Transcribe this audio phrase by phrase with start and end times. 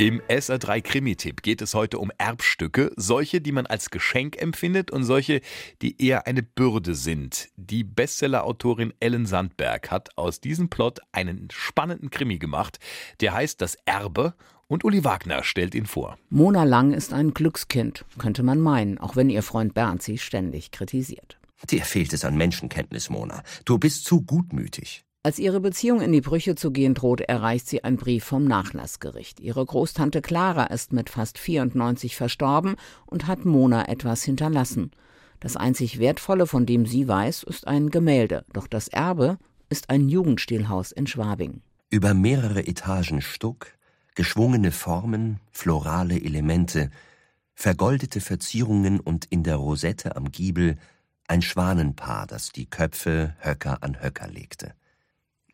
[0.00, 5.04] Im SR3 Krimi-Tipp geht es heute um Erbstücke, solche, die man als Geschenk empfindet und
[5.04, 5.42] solche,
[5.82, 7.50] die eher eine Bürde sind.
[7.56, 12.78] Die Bestseller-Autorin Ellen Sandberg hat aus diesem Plot einen spannenden Krimi gemacht,
[13.20, 14.32] der heißt Das Erbe
[14.68, 16.16] und Uli Wagner stellt ihn vor.
[16.30, 20.70] Mona Lang ist ein Glückskind, könnte man meinen, auch wenn ihr Freund Bernd sie ständig
[20.70, 21.38] kritisiert.
[21.68, 23.42] Dir fehlt es an Menschenkenntnis, Mona.
[23.66, 25.04] Du bist zu gutmütig.
[25.22, 29.38] Als ihre Beziehung in die Brüche zu gehen droht, erreicht sie ein Brief vom Nachlassgericht.
[29.38, 34.92] Ihre Großtante Clara ist mit fast 94 verstorben und hat Mona etwas hinterlassen.
[35.38, 39.36] Das einzig Wertvolle, von dem sie weiß, ist ein Gemälde, doch das Erbe
[39.68, 41.60] ist ein Jugendstilhaus in Schwabing.
[41.90, 43.74] Über mehrere Etagen Stuck,
[44.14, 46.88] geschwungene Formen, florale Elemente,
[47.54, 50.78] vergoldete Verzierungen und in der Rosette am Giebel
[51.28, 54.72] ein Schwanenpaar, das die Köpfe Höcker an Höcker legte.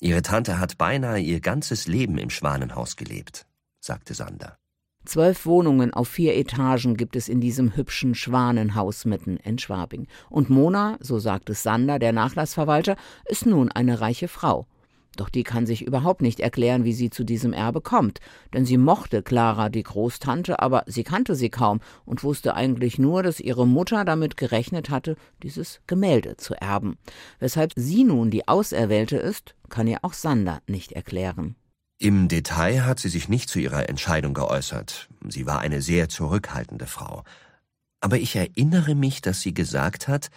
[0.00, 3.46] Ihre Tante hat beinahe ihr ganzes Leben im Schwanenhaus gelebt,
[3.80, 4.58] sagte Sander.
[5.06, 10.08] Zwölf Wohnungen auf vier Etagen gibt es in diesem hübschen Schwanenhaus mitten in Schwabing.
[10.28, 14.66] Und Mona, so sagt es Sander, der Nachlassverwalter, ist nun eine reiche Frau.
[15.16, 18.20] Doch die kann sich überhaupt nicht erklären, wie sie zu diesem Erbe kommt,
[18.54, 23.22] denn sie mochte Clara, die Großtante, aber sie kannte sie kaum und wusste eigentlich nur,
[23.22, 26.98] dass ihre Mutter damit gerechnet hatte, dieses Gemälde zu erben.
[27.38, 31.56] Weshalb sie nun die Auserwählte ist, kann ihr auch Sander nicht erklären.
[31.98, 35.08] Im Detail hat sie sich nicht zu ihrer Entscheidung geäußert.
[35.28, 37.24] Sie war eine sehr zurückhaltende Frau.
[38.00, 40.28] Aber ich erinnere mich, dass sie gesagt hat,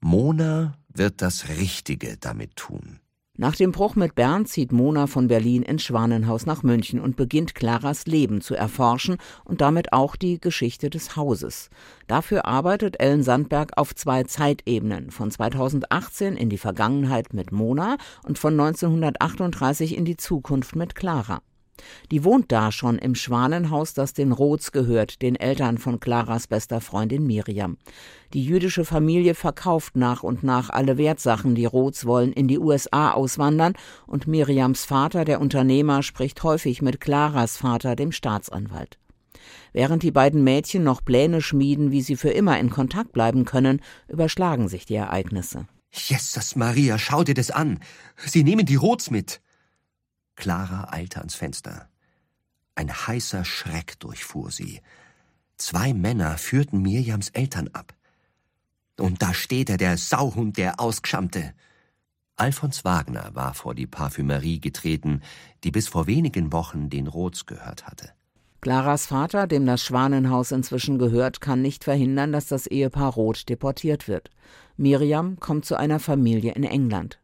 [0.00, 3.00] Mona wird das Richtige damit tun.
[3.38, 7.54] Nach dem Bruch mit Bernd zieht Mona von Berlin ins Schwanenhaus nach München und beginnt
[7.54, 11.68] Claras Leben zu erforschen und damit auch die Geschichte des Hauses.
[12.06, 18.38] Dafür arbeitet Ellen Sandberg auf zwei Zeitebenen, von 2018 in die Vergangenheit mit Mona und
[18.38, 21.42] von 1938 in die Zukunft mit Clara.
[22.10, 26.80] Die wohnt da schon im Schwanenhaus, das den Roths gehört, den Eltern von Claras bester
[26.80, 27.76] Freundin Miriam.
[28.32, 31.54] Die jüdische Familie verkauft nach und nach alle Wertsachen.
[31.54, 33.74] Die Roths wollen in die USA auswandern
[34.06, 38.98] und Miriams Vater, der Unternehmer, spricht häufig mit Claras Vater, dem Staatsanwalt.
[39.72, 43.80] Während die beiden Mädchen noch Pläne schmieden, wie sie für immer in Kontakt bleiben können,
[44.08, 45.66] überschlagen sich die Ereignisse.
[45.92, 47.80] Jesus Maria, schau dir das an.
[48.16, 49.40] Sie nehmen die Roths mit.
[50.36, 51.88] Clara eilte ans Fenster.
[52.74, 54.80] Ein heißer Schreck durchfuhr sie.
[55.56, 57.94] Zwei Männer führten Mirjams Eltern ab.
[58.98, 61.54] Und da steht er, der Sauhund, der Ausgeschammte.
[62.36, 65.22] Alfons Wagner war vor die Parfümerie getreten,
[65.64, 68.10] die bis vor wenigen Wochen den Roths gehört hatte.
[68.60, 74.08] Claras Vater, dem das Schwanenhaus inzwischen gehört, kann nicht verhindern, dass das Ehepaar Roth deportiert
[74.08, 74.30] wird.
[74.76, 77.18] Miriam kommt zu einer Familie in England.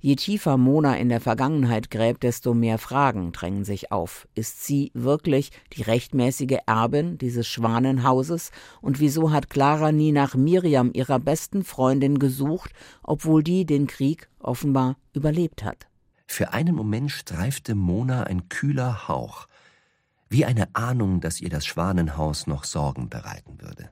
[0.00, 4.28] Je tiefer Mona in der Vergangenheit gräbt, desto mehr Fragen drängen sich auf.
[4.36, 8.52] Ist sie wirklich die rechtmäßige Erbin dieses Schwanenhauses?
[8.80, 12.70] Und wieso hat Clara nie nach Miriam, ihrer besten Freundin, gesucht,
[13.02, 15.88] obwohl die den Krieg offenbar überlebt hat?
[16.28, 19.48] Für einen Moment streifte Mona ein kühler Hauch,
[20.28, 23.90] wie eine Ahnung, dass ihr das Schwanenhaus noch Sorgen bereiten würde.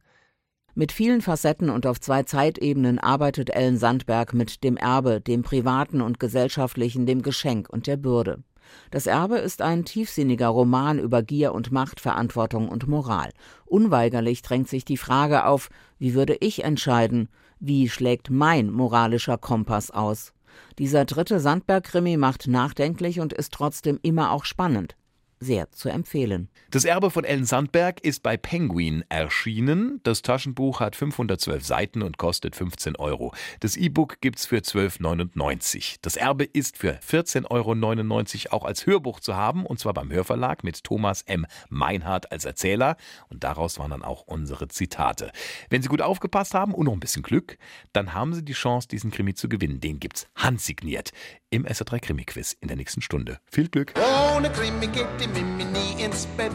[0.78, 6.03] Mit vielen Facetten und auf zwei Zeitebenen arbeitet Ellen Sandberg mit dem Erbe, dem privaten
[6.03, 8.44] und gesellschaftlichen, dem Geschenk und der Bürde.
[8.91, 13.31] Das Erbe ist ein tiefsinniger Roman über Gier und Macht, Verantwortung und Moral.
[13.64, 17.31] Unweigerlich drängt sich die Frage auf, wie würde ich entscheiden?
[17.58, 20.34] Wie schlägt mein moralischer Kompass aus?
[20.78, 24.94] Dieser dritte Sandberg-Krimi macht nachdenklich und ist trotzdem immer auch spannend
[25.38, 26.48] sehr zu empfehlen.
[26.70, 30.00] Das Erbe von Ellen Sandberg ist bei Penguin erschienen.
[30.02, 33.34] Das Taschenbuch hat 512 Seiten und kostet 15 Euro.
[33.60, 35.96] Das E-Book gibt's für 12,99.
[36.02, 40.64] Das Erbe ist für 14,99 Euro auch als Hörbuch zu haben und zwar beim Hörverlag
[40.64, 41.46] mit Thomas M.
[41.69, 42.96] Meinhardt als Erzähler
[43.28, 45.32] und daraus waren dann auch unsere Zitate.
[45.70, 47.58] Wenn Sie gut aufgepasst haben und noch ein bisschen Glück,
[47.93, 49.81] dann haben Sie die Chance, diesen Krimi zu gewinnen.
[49.81, 51.12] Den gibt's handsigniert
[51.56, 53.38] im SR3 Krimi Quiz in der nächsten Stunde.
[53.50, 53.94] Viel Glück.
[54.37, 56.53] Ohne Krimi geht die Mimi nie ins Bett.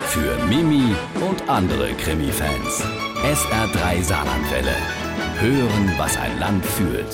[0.00, 2.84] Für Mimi und andere Krimi-Fans.
[3.22, 4.74] SR3 Saarlandwelle.
[5.40, 7.06] Hören, was ein Land fühlt.